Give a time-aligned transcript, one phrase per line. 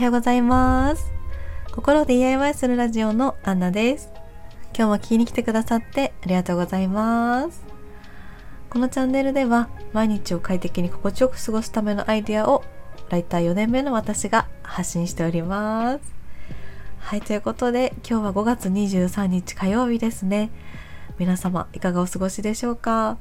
[0.00, 1.12] はようございます。
[1.72, 4.08] 心を DIY するラジオのアンナです。
[4.74, 7.62] 今日も聞きに来てくださってありがとうございます。
[8.70, 12.64] このチャンネルでは毎日を快適に心地よく過ごすためのアイデアを
[13.10, 16.00] ライター4年目の私が発信しております。
[17.00, 20.48] はいということで今日は5月23日火曜日ですね。
[21.18, 23.18] 皆様いかがお過ごしでしょうか？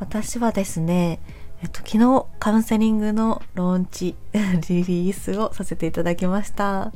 [0.00, 1.20] 私はですね
[1.62, 4.16] えっと、昨日カウンセリングのローンチ
[4.68, 6.92] リリースをさせていただきました。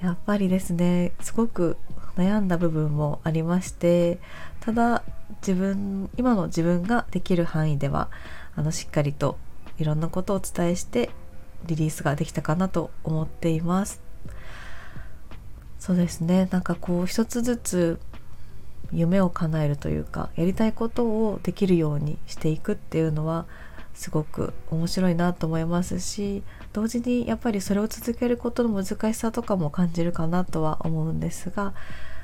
[0.00, 1.76] やっぱりですねすごく
[2.16, 4.18] 悩んだ部分もありまして
[4.60, 5.02] ただ
[5.40, 8.10] 自分今の自分ができる範囲では
[8.54, 9.38] あのしっかりと
[9.78, 11.10] いろんなことをお伝えして
[11.64, 14.00] リリースができたかなと思っています。
[15.78, 16.48] そうですね。
[16.50, 18.00] なんかこう一つずつ
[18.94, 23.46] 夢を叶えるというかやりたいことをできるようにしていくっていうのは
[23.94, 26.42] すごく面白いなと思いますし
[26.72, 31.74] 同時にやっぱりそれを続けることの難しさとかも感じるかなとは思うんですが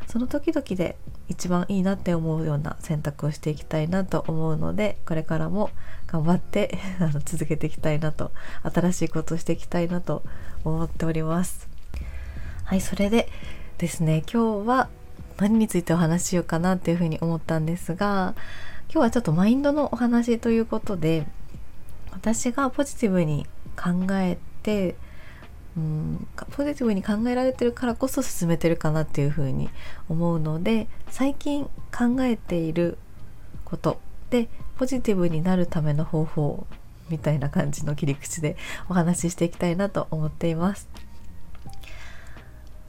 [0.09, 0.97] その時々で
[1.29, 5.71] 一番いいなって思うような選択をしていきたいなと思うのでこれからも
[6.09, 8.33] 頑張って あの続けていきたいなと
[8.65, 10.25] 新しいことをしていきたいなと
[10.65, 11.69] 思っております。
[12.65, 13.29] はいそれで
[13.79, 14.89] ですね今日は
[15.41, 18.35] 何についてお話ししようかなっていうふうに思ったんですが
[18.93, 21.27] 今日はちょっとマインドのお話ということで
[22.13, 24.97] 私がポジティブに考えて
[25.77, 29.71] うんポジティブに考えられてるからこそ進めてるかなっていうふうに
[30.09, 31.65] 思うので最近
[31.97, 32.99] 考えている
[33.65, 36.67] ことでポジティブになるための方法
[37.09, 38.57] みたいな感じの切り口で
[38.89, 40.89] お話ししていきたいなと思っています。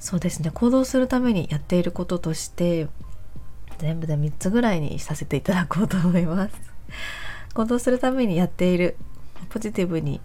[0.01, 0.49] そうですね。
[0.51, 2.87] 行動するためにやっていることとして
[3.77, 6.55] 全部で3つぐらいにさせていただこうと思います。
[7.53, 8.97] 行動するためにやっている
[9.49, 10.19] ポジティブに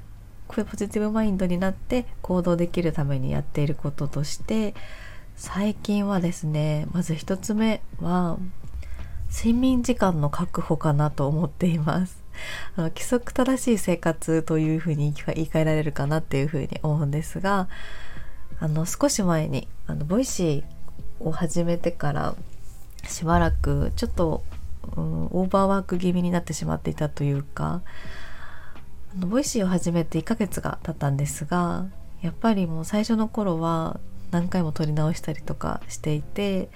[0.48, 4.74] ポジティブマインドになって行動できるためにやっていることとして
[5.36, 8.38] 最近はですねまず1つ目は
[9.30, 12.24] 睡眠時間の確保かなと思っています。
[12.76, 17.68] あの規則正しい生活というふうに言い換えられるかなっていうふうに思うんですが
[18.58, 22.34] あの少し前にあの Voicy を始めてから
[23.06, 24.42] しばらくちょっと、
[24.96, 27.82] うん、オーバーワーク気味になってしまっていたというか
[29.14, 31.86] あの Voicy を始めて1ヶ月が経ったんですが
[32.22, 34.00] やっぱりもう最初の頃は
[34.30, 36.68] 何回も撮り直したりとかしていて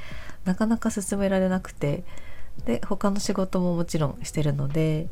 [0.44, 2.04] なかなか進められなくて
[2.64, 5.08] で他の仕事ももちろんしてるので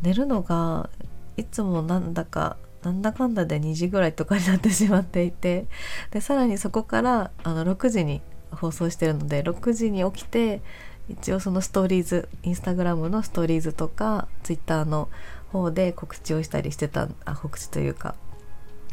[0.00, 0.90] 寝るのが
[1.36, 5.66] いつもなんだかなんだかんだで2時ぐらいとかになってしまっていて
[6.10, 10.60] でさらにそこからあの6時に放送してるので6時に起きて
[11.08, 15.08] 一応そのストーリーズインスタグラムのストーリーズとかツイッターの
[15.52, 18.14] 方で告知をしたりしてたあ告知というか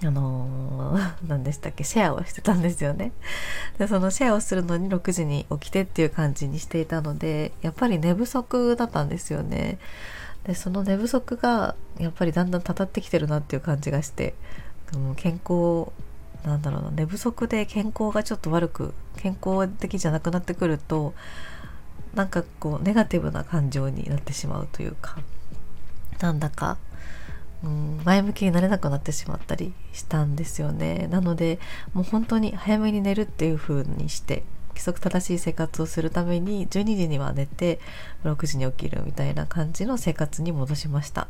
[0.04, 3.12] あのー、 何でしたっけシェアをしてたんですよね。
[3.78, 9.78] でそのシェアをするのに6時に起きてっていう感じにしていたのでやっぱり寝不足だったんですよね。
[10.50, 14.34] でその寝不足がやっぱりだんだんたたってきてるなっていう感じがして
[14.94, 15.92] もう健康
[16.44, 21.14] なんだろうな寝不足で健康がちょっと悪く健康的じゃなくなってくると
[22.16, 25.20] なんかこうネガティブな感情になってしまうというか
[26.20, 26.80] なんだか、
[27.64, 31.08] うん、前向きになれなくなってしまったりしたんですよね。
[31.12, 31.59] なので
[31.94, 34.42] もう本当に早めに寝るっていう風にして
[34.79, 37.81] 規則正しい生活をするために12時には寝て
[38.23, 41.28] 6時に起きるみたいな感じの生活に戻しました。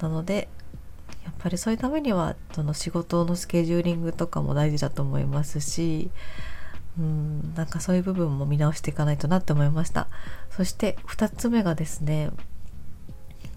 [0.00, 0.48] なので
[1.24, 6.10] やっぱりそういうためにはその仕事のスケジューリングとかも大事だと思いますし
[6.98, 10.08] うんなんかそういう部分も見直していかないとなって思いました。
[10.50, 12.30] そして2つ目がですね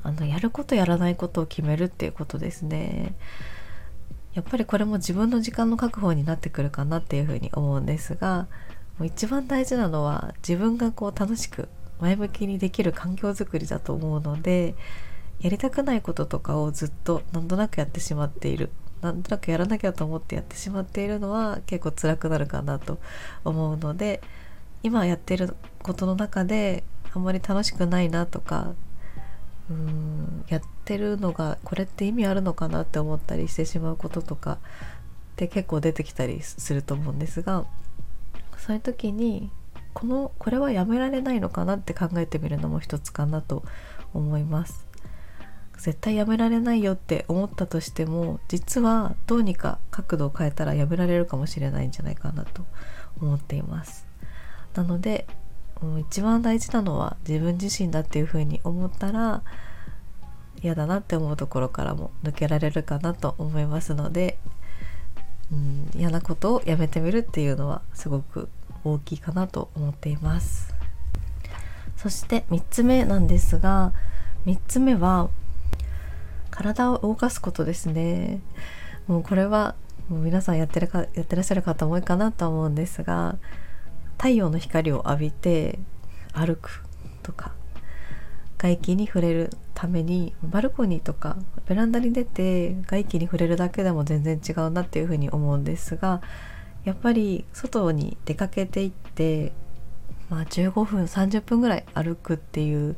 [0.03, 3.13] あのやることやらないことを決めるっていうことですね。
[4.33, 8.47] やっぱりこれも自分の時間の確保になってくるかなっていうふうに思うんですが
[8.97, 11.67] もう一番大事なのは自分がこう楽しく
[11.99, 14.75] 前向きにできる環境づくりだと思うので
[15.41, 18.69] やりたくないこととかをずっとなんとなくやってしまっている
[19.01, 22.99] なんとなくやらなきゃと思ってやってしまっているのは結構辛くなるかなと
[23.45, 24.21] 思うので
[24.83, 26.83] 今やってることの中で
[27.13, 28.73] あんまり楽しくないなとか
[29.69, 34.57] うんやってるのがこれって意味あるのかなって思ったりしてしまうこととかっ
[35.35, 37.65] て結構出てきたりすると思うんですが
[38.57, 39.51] そういう時に
[39.93, 43.63] このこれはやめられないのかなって考えてみるのも一つかなと
[44.13, 44.87] 思います。
[45.77, 52.65] 絶対やめられないよって思ったとしても実はどうにか角度を変えたらやめられるかもしれないんじゃないかなと
[53.21, 54.05] 思っています。
[54.75, 55.25] なので
[55.81, 59.43] もう一番大事なのは自分自身だっていうふうに思ったら
[60.61, 64.37] 嫌だなって思うところからも抜けられるかなと思いますので、
[65.51, 68.49] うん、嫌なことをやめてみるっていうのはすごく
[68.83, 70.73] 大きいかなと思っています。
[71.95, 73.91] そして3つ目なんですが
[74.45, 75.29] 3つ目は
[76.49, 78.41] 体を動かすことですね。
[79.07, 79.75] もうこれは
[80.09, 83.37] もう皆さんやってるかやってらっしゃる方も多いかなと思うんですが
[84.19, 85.79] 太陽の光を浴びて
[86.33, 86.83] 歩く
[87.23, 87.53] とか
[88.57, 91.37] 外気に触れるためにバルコニーとか
[91.67, 96.21] ベランダに出て外気に触れるだけでも全然違うなっていうふうに思うんですが
[96.83, 99.53] やっぱり外に出かけていって、
[100.29, 102.97] まあ、15分30分ぐらい歩くっていう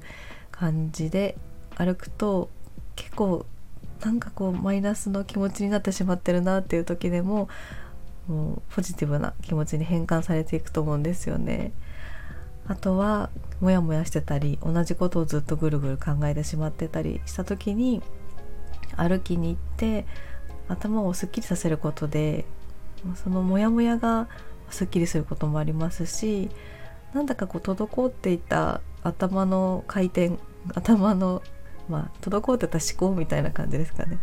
[0.52, 1.38] 感じで
[1.76, 2.50] 歩くと
[2.96, 3.46] 結構
[4.04, 7.48] なんかこうマイナスの気持ちになってしまってるなっていう時でも
[8.32, 11.74] もうポジティブな気持ちに変換されていくと思うんですよね。
[12.68, 13.30] あとは
[13.60, 18.02] モヤモヤしてたり同じことをずっとぐるぐる考えてしまってたりした時に
[18.96, 20.06] 歩きに行って
[20.70, 22.46] 頭をすっきりさせることで
[23.16, 24.30] そのモヤモヤが
[24.70, 26.50] すっきりすることもありますし
[27.14, 30.38] なんだかこう滞っていた頭の回転
[30.74, 31.42] 頭の
[31.92, 34.20] まあ滞ってた思考みたいな感じですかね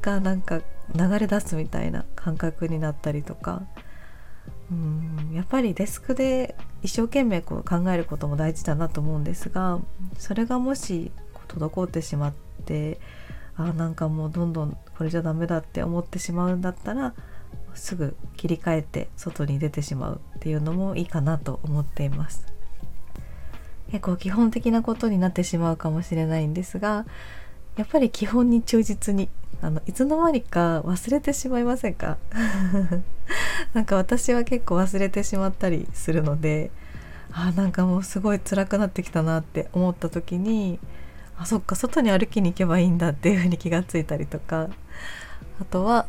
[0.00, 0.60] がなんか
[0.94, 3.62] 流れ出すみたいな感覚になったりとか
[4.70, 9.80] うんやっぱりデスクで一生懸命こう考えることも大事だなと思うんですが
[10.18, 11.10] それがもし
[11.48, 12.34] 滞ってしまっ
[12.64, 13.00] て
[13.56, 17.14] あなんかもうどんどんこれじゃダメだって思ってしまうんだったら
[17.74, 22.57] すぐ切り替えて外に出てしまうっていうのもいいかなと思っています。
[23.90, 27.06] 結構基本的なことになってしまうかもしれないんですが
[27.76, 29.28] やっぱり基本に忠実に
[29.62, 32.16] あのいつの間にか忘れてしまいませんか？
[33.74, 36.70] なんか私は結構忘れてしまったりするので
[37.32, 40.78] あなんかもうすごい辛くなってきたなって思った時に
[41.36, 44.68] あそっか外に歩きに行けばいいんだっていうふうに気がついたりとか
[45.60, 46.06] あとは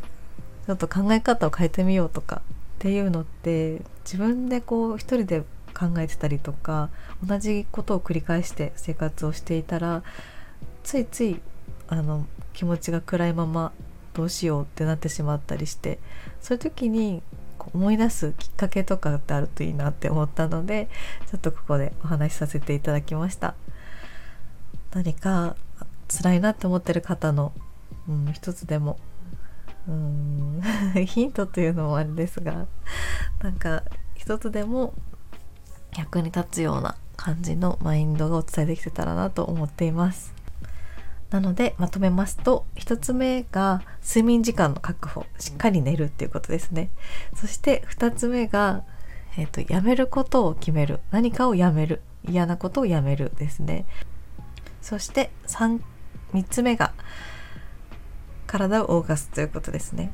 [0.67, 5.43] ちょっと考え方を変えてみようとかっていうのって自分でこう一人で
[5.79, 6.89] 考えてたりとか
[7.25, 10.03] 同じことを繰り返して生活をしていたら
[10.83, 11.39] ついつい
[11.87, 13.71] あの気持ちが暗いまま
[14.13, 15.99] どうしようってなってしまったりして
[16.41, 17.21] そういう時に
[17.73, 20.89] 思い出すきっかけとかってあるといいなって思ったので
[21.29, 23.55] ちょっとここでお話しさせていただきました。
[24.91, 25.55] 何か
[26.07, 27.53] 辛いなって思ってる方の、
[28.07, 28.97] うん、一つでも
[29.87, 30.61] うん
[31.05, 32.65] ヒントというのもあれですが
[33.41, 33.83] なんか
[34.15, 34.93] 一つでも
[35.97, 40.33] 役に立つような感じのマインドがお伝えできてたらなと思っています。
[41.29, 46.89] なのでまとめますと1つ目が睡眠時間の確保しっかり寝るっていうことですね。
[47.35, 48.83] そして2つ目が、
[49.37, 50.99] えーと、やめることを決める。
[51.11, 52.01] 何かをやめる。
[52.27, 53.85] 嫌なことをやめるですね。
[54.81, 55.81] そして 3,
[56.33, 56.93] 3つ目が
[58.47, 60.11] 体を動かすということですね。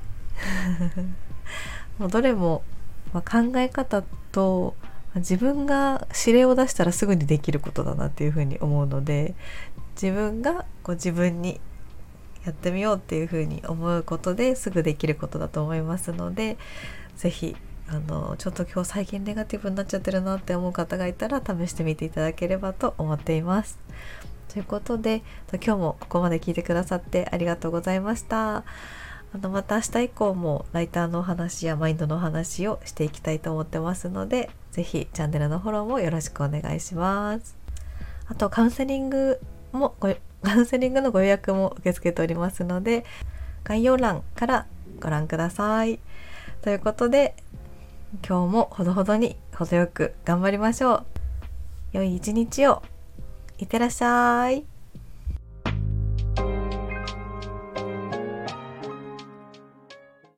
[1.98, 2.64] もうどれも、
[3.14, 4.76] まあ、考え方と
[5.16, 9.36] 自分が指令を出したらすぐにできることだなっていうふうに思うので
[10.02, 11.60] 自分がこう自分に
[12.46, 16.58] やってみようっていうふうに思うことですぐできることだと思いますので
[17.16, 17.56] 是非
[17.88, 23.78] あのちょっと今日最近ネガティブになっちゃってるなって思う方がいたら試してみていただければと思っています。
[24.52, 25.22] ということで
[25.52, 28.64] 今日もここまで聞いてくださってありがとうございました。
[29.34, 37.56] あのまた明日以降もライターのお話やマインドのお話をしていきたいと思ってますので是非チャンネルのフォローもよろしくお願いします。
[38.28, 39.40] あとカウンセリング
[39.72, 40.14] もご
[40.44, 43.06] カウンセリングのご予約も受け付けておりますので
[43.64, 44.68] 概要欄から
[45.00, 46.00] ご覧ください。
[46.62, 47.36] ということで
[48.28, 51.06] 今日もほどほどに程よく頑張りましょう。
[51.94, 52.84] 良い一日を
[53.58, 54.75] いってらっしゃい。